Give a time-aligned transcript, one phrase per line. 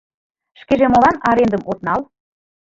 [0.59, 2.01] Шкеже молан арендым от нал?